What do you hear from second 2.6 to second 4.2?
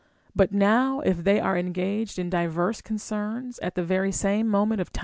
concerns at the very